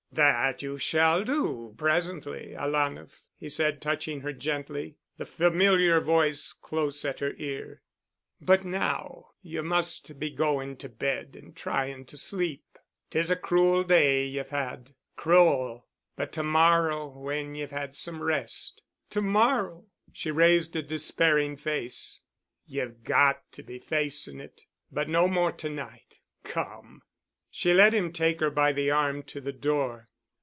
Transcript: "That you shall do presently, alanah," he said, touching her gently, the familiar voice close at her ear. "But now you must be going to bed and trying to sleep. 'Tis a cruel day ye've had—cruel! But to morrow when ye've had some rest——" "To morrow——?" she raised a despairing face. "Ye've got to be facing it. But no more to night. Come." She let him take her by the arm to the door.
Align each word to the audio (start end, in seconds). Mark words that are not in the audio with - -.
"That 0.13 0.61
you 0.61 0.77
shall 0.77 1.23
do 1.23 1.73
presently, 1.77 2.53
alanah," 2.53 3.07
he 3.37 3.47
said, 3.47 3.81
touching 3.81 4.19
her 4.19 4.33
gently, 4.33 4.97
the 5.15 5.25
familiar 5.25 6.01
voice 6.01 6.51
close 6.51 7.05
at 7.05 7.21
her 7.21 7.31
ear. 7.37 7.81
"But 8.41 8.65
now 8.65 9.29
you 9.41 9.63
must 9.63 10.19
be 10.19 10.29
going 10.29 10.75
to 10.77 10.89
bed 10.89 11.37
and 11.41 11.55
trying 11.55 12.03
to 12.07 12.17
sleep. 12.17 12.77
'Tis 13.09 13.31
a 13.31 13.37
cruel 13.37 13.85
day 13.85 14.25
ye've 14.25 14.49
had—cruel! 14.49 15.87
But 16.17 16.33
to 16.33 16.43
morrow 16.43 17.07
when 17.07 17.55
ye've 17.55 17.71
had 17.71 17.95
some 17.95 18.21
rest——" 18.21 18.81
"To 19.11 19.21
morrow——?" 19.21 19.85
she 20.11 20.29
raised 20.29 20.75
a 20.75 20.81
despairing 20.81 21.55
face. 21.55 22.19
"Ye've 22.65 23.01
got 23.05 23.49
to 23.53 23.63
be 23.63 23.79
facing 23.79 24.41
it. 24.41 24.63
But 24.91 25.07
no 25.07 25.29
more 25.29 25.53
to 25.53 25.69
night. 25.69 26.19
Come." 26.43 27.01
She 27.53 27.73
let 27.73 27.93
him 27.93 28.13
take 28.13 28.39
her 28.39 28.49
by 28.49 28.71
the 28.71 28.91
arm 28.91 29.23
to 29.23 29.41
the 29.41 29.51
door. 29.51 30.07